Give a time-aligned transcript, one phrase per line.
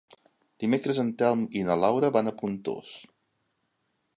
[0.63, 2.95] Dimecres en Telm i na Laura van a Pontós.